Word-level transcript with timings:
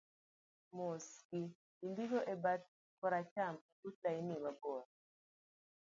mosgi 0.75 1.43
indiko 1.85 2.19
e 2.33 2.35
bat 2.43 2.61
koracham 2.99 3.55
ebut 3.69 3.95
lain 4.03 4.27
mabor 4.43 4.81